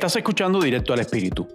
[0.00, 1.46] Estás escuchando Directo al Espíritu,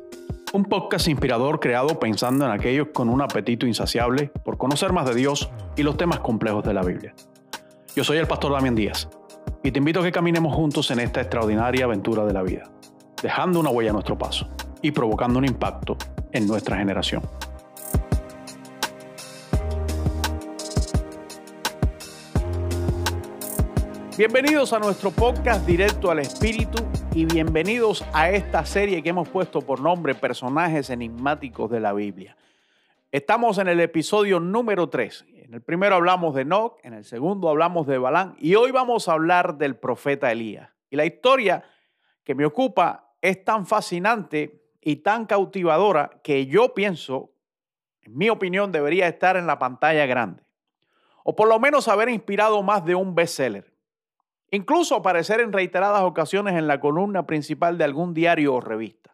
[0.54, 5.16] un podcast inspirador creado pensando en aquellos con un apetito insaciable por conocer más de
[5.16, 7.16] Dios y los temas complejos de la Biblia.
[7.96, 9.10] Yo soy el pastor Damián Díaz
[9.64, 12.70] y te invito a que caminemos juntos en esta extraordinaria aventura de la vida,
[13.20, 14.48] dejando una huella a nuestro paso
[14.84, 15.98] y provocando un impacto
[16.32, 17.24] en nuestra generación.
[24.18, 26.82] Bienvenidos a nuestro podcast Directo al Espíritu
[27.14, 32.38] y bienvenidos a esta serie que hemos puesto por nombre Personajes Enigmáticos de la Biblia.
[33.12, 35.26] Estamos en el episodio número 3.
[35.34, 39.10] En el primero hablamos de Enoch, en el segundo hablamos de Balán y hoy vamos
[39.10, 40.70] a hablar del profeta Elías.
[40.90, 41.66] Y la historia
[42.24, 47.34] que me ocupa es tan fascinante y tan cautivadora que yo pienso,
[48.02, 50.42] en mi opinión, debería estar en la pantalla grande.
[51.26, 53.75] O por lo menos haber inspirado más de un bestseller.
[54.56, 59.14] Incluso aparecer en reiteradas ocasiones en la columna principal de algún diario o revista.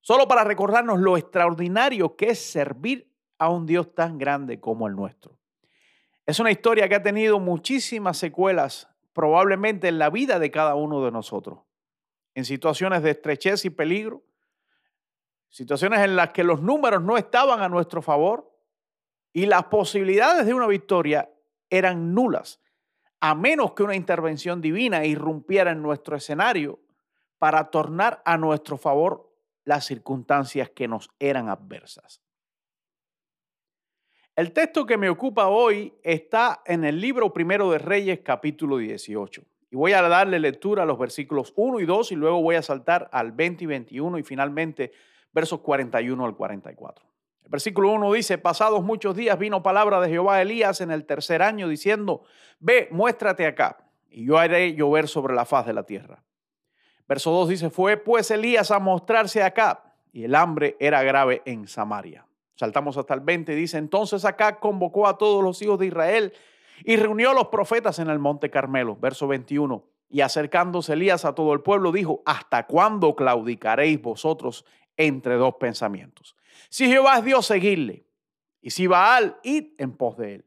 [0.00, 4.94] Solo para recordarnos lo extraordinario que es servir a un Dios tan grande como el
[4.94, 5.36] nuestro.
[6.24, 11.04] Es una historia que ha tenido muchísimas secuelas, probablemente en la vida de cada uno
[11.04, 11.58] de nosotros.
[12.36, 14.22] En situaciones de estrechez y peligro,
[15.48, 18.48] situaciones en las que los números no estaban a nuestro favor
[19.32, 21.28] y las posibilidades de una victoria
[21.70, 22.60] eran nulas
[23.20, 26.78] a menos que una intervención divina irrumpiera en nuestro escenario
[27.38, 29.32] para tornar a nuestro favor
[29.64, 32.22] las circunstancias que nos eran adversas.
[34.34, 39.42] El texto que me ocupa hoy está en el libro primero de Reyes capítulo 18.
[39.70, 42.62] Y voy a darle lectura a los versículos 1 y 2 y luego voy a
[42.62, 44.92] saltar al 20 y 21 y finalmente
[45.32, 47.04] versos 41 al 44.
[47.48, 51.40] Versículo 1 dice, pasados muchos días vino palabra de Jehová a Elías en el tercer
[51.40, 52.22] año diciendo,
[52.60, 53.78] ve, muéstrate acá,
[54.10, 56.22] y yo haré llover sobre la faz de la tierra.
[57.08, 61.66] Verso 2 dice, fue pues Elías a mostrarse acá, y el hambre era grave en
[61.68, 62.26] Samaria.
[62.54, 66.34] Saltamos hasta el 20, dice, entonces acá convocó a todos los hijos de Israel
[66.84, 68.96] y reunió a los profetas en el monte Carmelo.
[68.96, 74.66] Verso 21, y acercándose Elías a todo el pueblo, dijo, ¿hasta cuándo claudicaréis vosotros
[74.96, 76.37] entre dos pensamientos?
[76.68, 78.06] Si Jehová es Dios, seguirle.
[78.60, 80.44] Y si Baal, id en pos de él.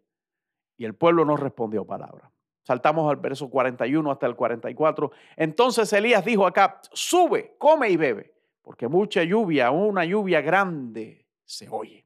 [0.77, 2.31] Y el pueblo no respondió palabra.
[2.63, 5.11] Saltamos al verso 41 hasta el 44.
[5.35, 11.67] Entonces Elías dijo acá, sube, come y bebe, porque mucha lluvia, una lluvia grande se
[11.69, 12.05] oye.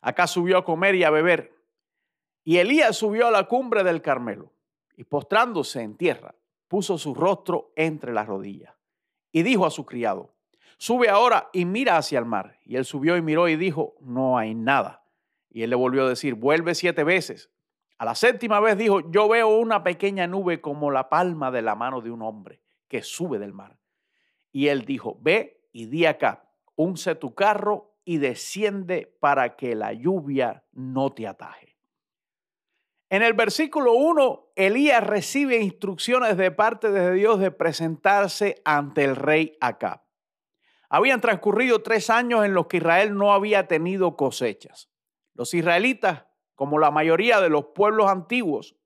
[0.00, 1.54] Acá subió a comer y a beber.
[2.44, 4.52] Y Elías subió a la cumbre del Carmelo
[4.96, 6.34] y postrándose en tierra,
[6.68, 8.74] puso su rostro entre las rodillas
[9.32, 10.35] y dijo a su criado,
[10.78, 12.58] sube ahora y mira hacia el mar.
[12.64, 15.04] Y él subió y miró y dijo, no hay nada.
[15.50, 17.50] Y él le volvió a decir, vuelve siete veces.
[17.98, 21.74] A la séptima vez dijo, yo veo una pequeña nube como la palma de la
[21.74, 23.78] mano de un hombre que sube del mar.
[24.52, 29.92] Y él dijo, ve y di acá, unce tu carro y desciende para que la
[29.92, 31.76] lluvia no te ataje.
[33.08, 39.14] En el versículo 1, Elías recibe instrucciones de parte de Dios de presentarse ante el
[39.14, 40.05] rey Acab.
[40.88, 44.90] Habían transcurrido tres años en los que Israel no había tenido cosechas.
[45.34, 46.24] Los israelitas,
[46.54, 48.76] como la mayoría de los pueblos antiguos,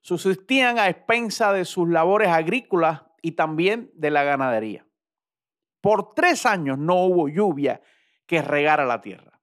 [0.00, 4.86] subsistían a expensa de sus labores agrícolas y también de la ganadería.
[5.80, 7.80] Por tres años no hubo lluvia
[8.26, 9.40] que regara la tierra.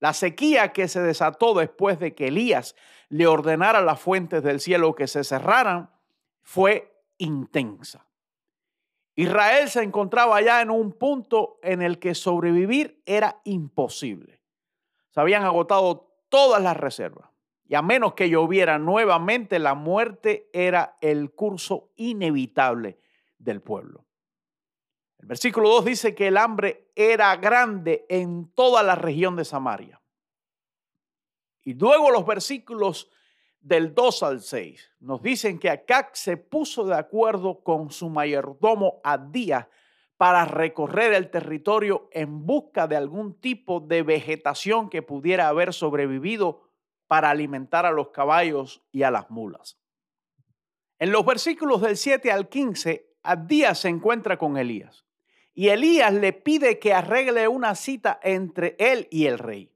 [0.00, 2.76] La sequía que se desató después de que Elías
[3.08, 5.90] le ordenara las fuentes del cielo que se cerraran
[6.42, 8.07] fue intensa.
[9.18, 14.40] Israel se encontraba ya en un punto en el que sobrevivir era imposible.
[15.10, 17.28] Se habían agotado todas las reservas
[17.66, 23.00] y a menos que lloviera nuevamente, la muerte era el curso inevitable
[23.38, 24.06] del pueblo.
[25.18, 30.00] El versículo 2 dice que el hambre era grande en toda la región de Samaria.
[31.64, 33.10] Y luego los versículos
[33.68, 39.00] del 2 al 6 nos dicen que Acac se puso de acuerdo con su mayordomo
[39.04, 39.68] Adía
[40.16, 46.62] para recorrer el territorio en busca de algún tipo de vegetación que pudiera haber sobrevivido
[47.06, 49.78] para alimentar a los caballos y a las mulas.
[50.98, 55.04] En los versículos del 7 al 15, Adías se encuentra con Elías
[55.54, 59.72] y Elías le pide que arregle una cita entre él y el rey.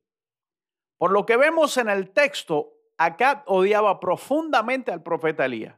[0.96, 5.76] Por lo que vemos en el texto, Acab odiaba profundamente al profeta Elías.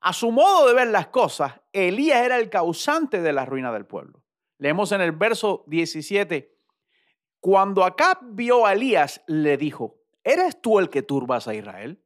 [0.00, 3.86] A su modo de ver las cosas, Elías era el causante de la ruina del
[3.86, 4.22] pueblo.
[4.58, 6.56] Leemos en el verso 17,
[7.38, 12.02] cuando Acab vio a Elías, le dijo, ¿eres tú el que turbas a Israel?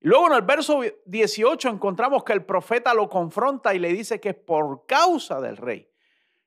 [0.00, 4.30] Luego en el verso 18 encontramos que el profeta lo confronta y le dice que
[4.30, 5.92] es por causa del rey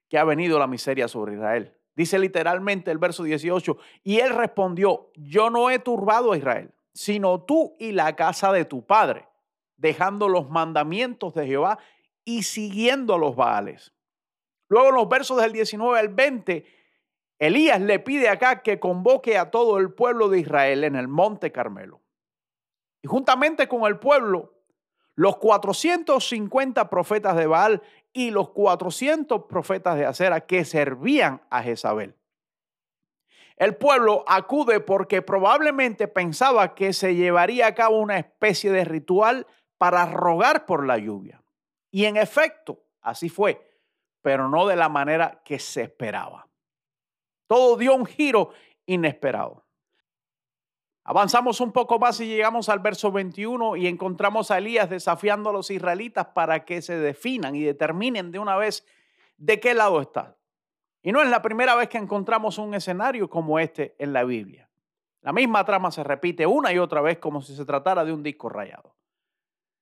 [0.10, 1.75] que ha venido la miseria sobre Israel.
[1.96, 7.42] Dice literalmente el verso 18, y él respondió, yo no he turbado a Israel, sino
[7.42, 9.28] tú y la casa de tu padre,
[9.78, 11.80] dejando los mandamientos de Jehová
[12.26, 13.94] y siguiendo a los Baales.
[14.68, 16.66] Luego en los versos del 19 al 20,
[17.40, 21.52] Elías le pide acá que convoque a todo el pueblo de Israel en el monte
[21.52, 22.02] Carmelo.
[23.02, 24.54] Y juntamente con el pueblo,
[25.16, 27.82] los 450 profetas de Baal
[28.16, 32.16] y los 400 profetas de Acera que servían a Jezabel.
[33.58, 39.48] El pueblo acude porque probablemente pensaba que se llevaría a cabo una especie de ritual
[39.78, 41.44] para rogar por la lluvia.
[41.92, 43.62] Y en efecto, así fue,
[44.22, 46.48] pero no de la manera que se esperaba.
[47.48, 48.52] Todo dio un giro
[48.86, 49.65] inesperado.
[51.08, 55.54] Avanzamos un poco más y llegamos al verso 21 y encontramos a Elías desafiando a
[55.54, 58.84] los israelitas para que se definan y determinen de una vez
[59.38, 60.36] de qué lado están.
[61.04, 64.68] Y no es la primera vez que encontramos un escenario como este en la Biblia.
[65.22, 68.24] La misma trama se repite una y otra vez como si se tratara de un
[68.24, 68.96] disco rayado.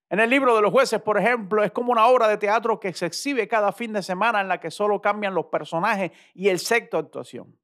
[0.10, 2.92] En el libro de los jueces, por ejemplo, es como una obra de teatro que
[2.92, 6.60] se exhibe cada fin de semana en la que solo cambian los personajes y el
[6.60, 7.58] sexto de actuación.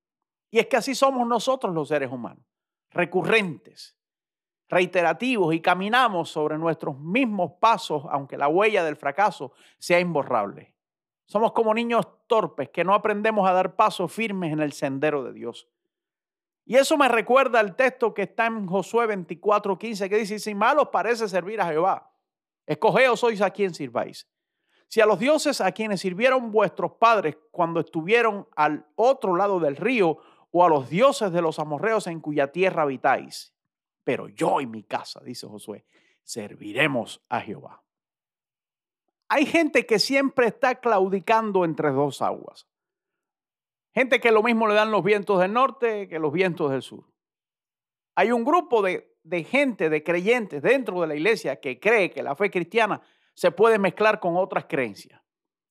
[0.50, 2.49] Y es que así somos nosotros los seres humanos
[2.92, 3.98] recurrentes,
[4.68, 10.76] reiterativos y caminamos sobre nuestros mismos pasos, aunque la huella del fracaso sea imborrable.
[11.26, 15.34] Somos como niños torpes que no aprendemos a dar pasos firmes en el sendero de
[15.34, 15.68] Dios.
[16.66, 20.90] Y eso me recuerda al texto que está en Josué 24:15 que dice, sin malos
[20.92, 22.12] parece servir a Jehová.
[22.66, 24.28] Escogeos sois a quien sirváis.
[24.88, 29.76] Si a los dioses a quienes sirvieron vuestros padres cuando estuvieron al otro lado del
[29.76, 30.18] río
[30.52, 33.54] o a los dioses de los amorreos en cuya tierra habitáis.
[34.04, 35.86] Pero yo y mi casa, dice Josué,
[36.24, 37.84] serviremos a Jehová.
[39.28, 42.68] Hay gente que siempre está claudicando entre dos aguas.
[43.94, 47.06] Gente que lo mismo le dan los vientos del norte que los vientos del sur.
[48.16, 52.24] Hay un grupo de, de gente, de creyentes dentro de la iglesia que cree que
[52.24, 53.02] la fe cristiana
[53.34, 55.22] se puede mezclar con otras creencias,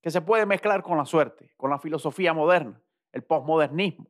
[0.00, 2.80] que se puede mezclar con la suerte, con la filosofía moderna,
[3.12, 4.08] el posmodernismo.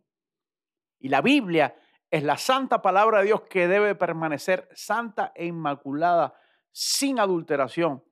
[0.99, 1.77] Y la Biblia
[2.11, 6.35] es la santa palabra de Dios que debe permanecer santa e inmaculada,
[6.73, 8.03] sin adulteración,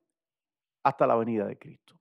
[0.82, 1.96] hasta la venida de Cristo.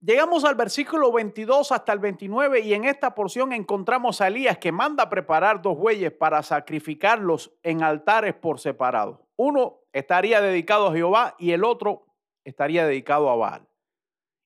[0.00, 4.70] Llegamos al versículo 22 hasta el 29 y en esta porción encontramos a Elías que
[4.70, 9.26] manda preparar dos bueyes para sacrificarlos en altares por separado.
[9.36, 12.06] Uno estaría dedicado a Jehová y el otro
[12.44, 13.68] estaría dedicado a Baal.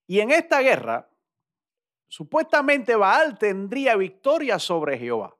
[0.07, 1.11] Y en esta guerra,
[2.09, 5.37] Supuestamente Baal tendría victoria sobre Jehová.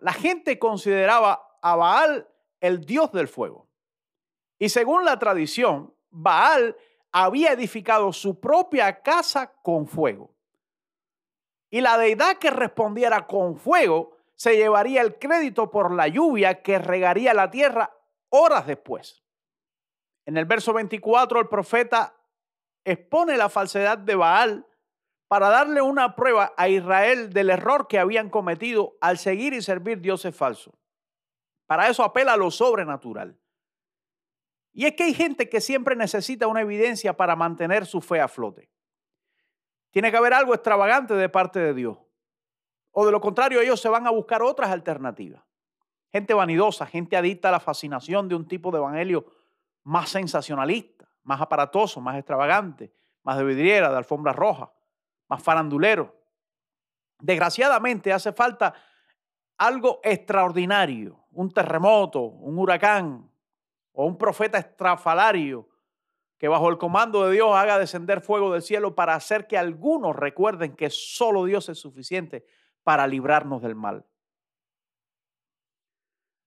[0.00, 2.28] La gente consideraba a Baal
[2.60, 3.68] el dios del fuego.
[4.58, 6.76] Y según la tradición, Baal
[7.12, 10.34] había edificado su propia casa con fuego.
[11.70, 16.78] Y la deidad que respondiera con fuego se llevaría el crédito por la lluvia que
[16.78, 17.96] regaría la tierra
[18.28, 19.22] horas después.
[20.26, 22.14] En el verso 24 el profeta
[22.84, 24.65] expone la falsedad de Baal
[25.28, 30.00] para darle una prueba a Israel del error que habían cometido al seguir y servir
[30.00, 30.74] dioses falsos.
[31.66, 33.36] Para eso apela a lo sobrenatural.
[34.72, 38.28] Y es que hay gente que siempre necesita una evidencia para mantener su fe a
[38.28, 38.70] flote.
[39.90, 41.98] Tiene que haber algo extravagante de parte de Dios.
[42.92, 45.42] O de lo contrario, ellos se van a buscar otras alternativas.
[46.12, 49.26] Gente vanidosa, gente adicta a la fascinación de un tipo de evangelio
[49.82, 52.92] más sensacionalista, más aparatoso, más extravagante,
[53.22, 54.70] más de vidriera, de alfombra roja
[55.28, 56.14] más farandulero.
[57.18, 58.74] Desgraciadamente hace falta
[59.58, 63.30] algo extraordinario, un terremoto, un huracán
[63.92, 65.68] o un profeta estrafalario
[66.38, 70.14] que bajo el comando de Dios haga descender fuego del cielo para hacer que algunos
[70.14, 72.44] recuerden que solo Dios es suficiente
[72.82, 74.04] para librarnos del mal.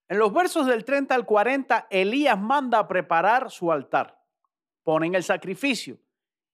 [0.08, 4.24] En los versos del 30 al 40, Elías manda a preparar su altar.
[4.84, 6.00] Ponen el sacrificio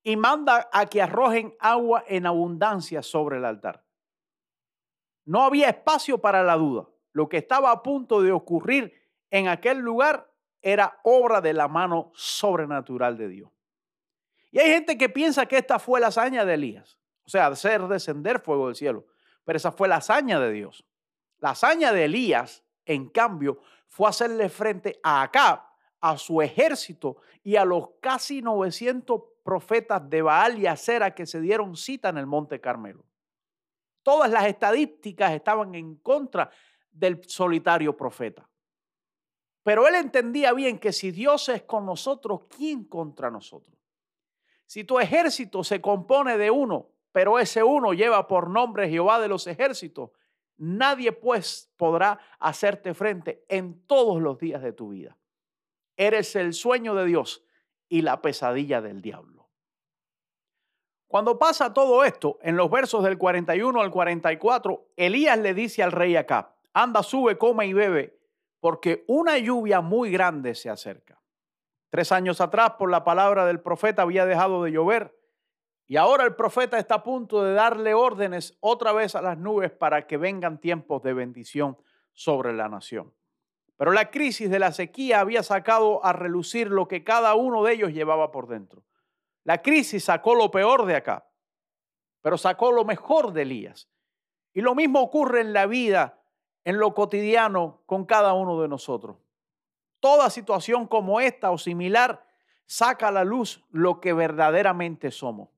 [0.06, 3.84] y manda a que arrojen agua en abundancia sobre el altar.
[5.26, 6.88] No había espacio para la duda.
[7.12, 8.94] Lo que estaba a punto de ocurrir
[9.32, 10.32] en aquel lugar
[10.62, 13.50] era obra de la mano sobrenatural de Dios.
[14.52, 17.88] Y hay gente que piensa que esta fue la hazaña de Elías, o sea, hacer
[17.88, 19.08] descender fuego del cielo,
[19.44, 20.86] pero esa fue la hazaña de Dios.
[21.40, 25.64] La hazaña de Elías, en cambio, fue hacerle frente a Acab,
[26.00, 31.40] a su ejército y a los casi 900 profetas de Baal y Acera que se
[31.40, 33.06] dieron cita en el Monte Carmelo.
[34.02, 36.50] Todas las estadísticas estaban en contra
[36.92, 38.50] del solitario profeta.
[39.62, 43.78] Pero él entendía bien que si Dios es con nosotros, ¿quién contra nosotros?
[44.66, 49.28] Si tu ejército se compone de uno, pero ese uno lleva por nombre Jehová de
[49.28, 50.10] los ejércitos,
[50.58, 55.16] nadie pues podrá hacerte frente en todos los días de tu vida.
[55.98, 57.46] Eres el sueño de Dios
[57.88, 59.35] y la pesadilla del diablo.
[61.08, 65.92] Cuando pasa todo esto, en los versos del 41 al 44, Elías le dice al
[65.92, 68.20] rey Acab, anda, sube, come y bebe,
[68.60, 71.22] porque una lluvia muy grande se acerca.
[71.90, 75.18] Tres años atrás, por la palabra del profeta, había dejado de llover.
[75.88, 79.72] Y ahora el profeta está a punto de darle órdenes otra vez a las nubes
[79.72, 81.78] para que vengan tiempos de bendición
[82.14, 83.14] sobre la nación.
[83.78, 87.74] Pero la crisis de la sequía había sacado a relucir lo que cada uno de
[87.74, 88.84] ellos llevaba por dentro.
[89.46, 91.26] La crisis sacó lo peor de acá,
[92.22, 93.88] pero sacó lo mejor de Elías.
[94.54, 96.20] Y lo mismo ocurre en la vida
[96.64, 99.18] en lo cotidiano con cada uno de nosotros.
[100.00, 102.26] Toda situación como esta o similar
[102.66, 105.50] saca a la luz lo que verdaderamente somos.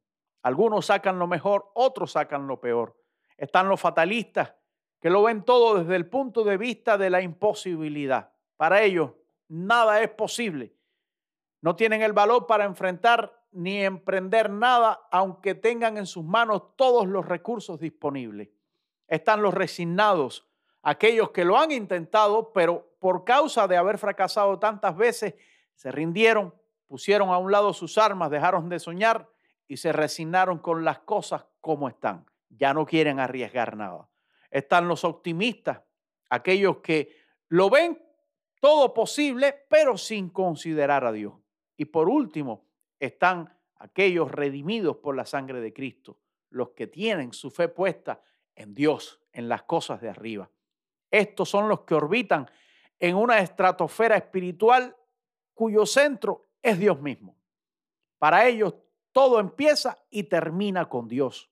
[0.41, 3.01] Algunos sacan lo mejor, otros sacan lo peor.
[3.37, 4.53] Están los fatalistas
[4.99, 8.33] que lo ven todo desde el punto de vista de la imposibilidad.
[8.57, 9.11] Para ellos
[9.47, 10.73] nada es posible.
[11.61, 17.07] No tienen el valor para enfrentar ni emprender nada aunque tengan en sus manos todos
[17.07, 18.49] los recursos disponibles.
[19.07, 20.47] Están los resignados
[20.87, 25.35] aquellos que lo han intentado, pero por causa de haber fracasado tantas veces,
[25.75, 26.53] se rindieron,
[26.87, 29.29] pusieron a un lado sus armas, dejaron de soñar
[29.67, 32.25] y se resignaron con las cosas como están.
[32.49, 34.07] Ya no quieren arriesgar nada.
[34.49, 35.81] Están los optimistas,
[36.29, 37.17] aquellos que
[37.49, 38.01] lo ven
[38.61, 41.33] todo posible, pero sin considerar a Dios.
[41.75, 42.66] Y por último,
[42.99, 46.17] están aquellos redimidos por la sangre de Cristo,
[46.49, 48.21] los que tienen su fe puesta
[48.55, 50.49] en Dios, en las cosas de arriba.
[51.11, 52.49] Estos son los que orbitan
[52.99, 54.95] en una estratosfera espiritual
[55.53, 57.35] cuyo centro es Dios mismo.
[58.17, 58.75] Para ellos
[59.11, 61.49] todo empieza y termina con Dios.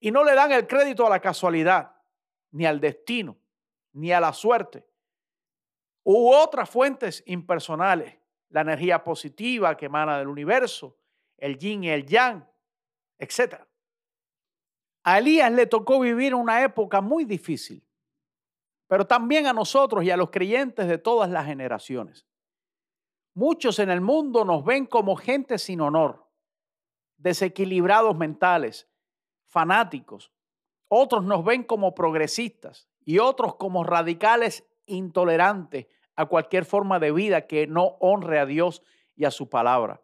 [0.00, 1.96] Y no le dan el crédito a la casualidad,
[2.50, 3.38] ni al destino,
[3.92, 4.86] ni a la suerte,
[6.02, 8.18] u otras fuentes impersonales,
[8.54, 10.96] la energía positiva que emana del universo,
[11.36, 12.42] el yin y el yang,
[13.18, 13.56] etc.
[15.02, 17.84] A Elías le tocó vivir una época muy difícil
[18.86, 22.26] pero también a nosotros y a los creyentes de todas las generaciones.
[23.34, 26.28] Muchos en el mundo nos ven como gente sin honor,
[27.16, 28.88] desequilibrados mentales,
[29.46, 30.32] fanáticos.
[30.88, 37.46] Otros nos ven como progresistas y otros como radicales intolerantes a cualquier forma de vida
[37.46, 38.82] que no honre a Dios
[39.16, 40.00] y a su palabra.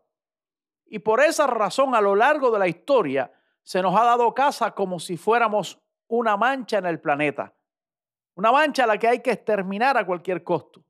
[0.87, 4.73] Y por esa razón a lo largo de la historia se nos ha dado casa
[4.73, 7.55] como si fuéramos una mancha en el planeta
[8.41, 10.83] una mancha a la que hay que exterminar a cualquier costo.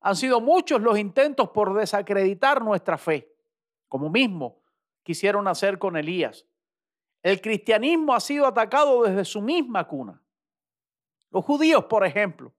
[0.00, 3.34] Han sido muchos los intentos por desacreditar nuestra fe,
[3.86, 4.62] como mismo
[5.02, 6.46] quisieron hacer con Elías.
[7.22, 10.22] El cristianismo ha sido atacado desde su misma cuna.
[11.30, 12.54] Los judíos, por ejemplo,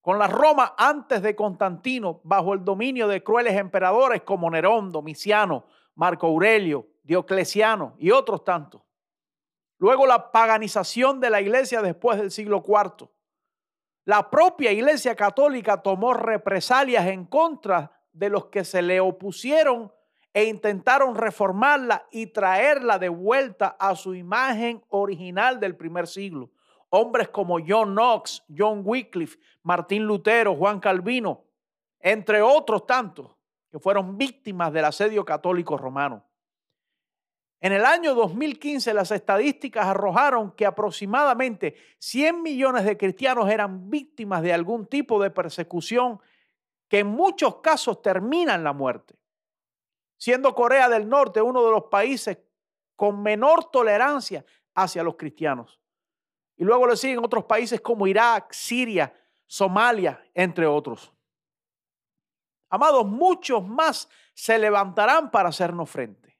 [0.00, 5.66] con la Roma antes de Constantino, bajo el dominio de crueles emperadores como Nerón, Domiciano,
[5.94, 8.82] Marco Aurelio, Diocleciano y otros tantos.
[9.78, 13.08] Luego la paganización de la iglesia después del siglo IV.
[14.04, 19.92] La propia iglesia católica tomó represalias en contra de los que se le opusieron
[20.32, 26.50] e intentaron reformarla y traerla de vuelta a su imagen original del primer siglo.
[26.90, 31.44] Hombres como John Knox, John Wycliffe, Martín Lutero, Juan Calvino,
[32.00, 33.36] entre otros tantos
[33.70, 36.24] que fueron víctimas del asedio católico romano.
[37.60, 44.42] En el año 2015 las estadísticas arrojaron que aproximadamente 100 millones de cristianos eran víctimas
[44.42, 46.20] de algún tipo de persecución
[46.86, 49.16] que en muchos casos termina en la muerte,
[50.16, 52.38] siendo Corea del Norte uno de los países
[52.94, 55.80] con menor tolerancia hacia los cristianos.
[56.58, 59.14] Y luego le siguen otros países como Irak, Siria,
[59.46, 61.12] Somalia, entre otros.
[62.68, 66.36] Amados, muchos más se levantarán para hacernos frente.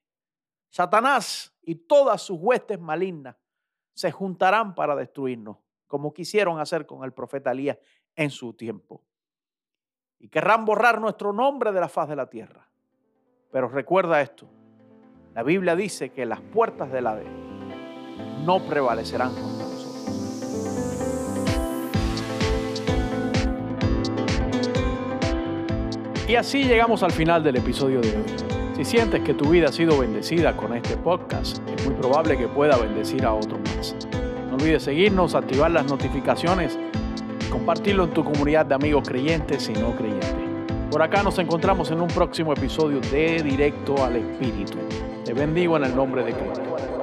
[0.69, 3.37] Satanás y todas sus huestes malignas
[3.95, 5.57] se juntarán para destruirnos,
[5.87, 7.79] como quisieron hacer con el profeta Elías
[8.17, 9.05] en su tiempo.
[10.19, 12.69] Y querrán borrar nuestro nombre de la faz de la tierra.
[13.53, 14.49] Pero recuerda esto,
[15.33, 17.31] la Biblia dice que las puertas del Hades
[18.45, 19.58] no prevalecerán
[26.29, 28.25] Y así llegamos al final del episodio de hoy.
[28.77, 32.47] Si sientes que tu vida ha sido bendecida con este podcast, es muy probable que
[32.47, 33.97] pueda bendecir a otros más.
[34.51, 36.79] No olvides seguirnos, activar las notificaciones
[37.49, 40.35] compartirlo en tu comunidad de amigos creyentes y no creyentes.
[40.91, 44.79] Por acá nos encontramos en un próximo episodio de Directo al Espíritu.
[45.25, 46.98] Te bendigo en el nombre de Cristo.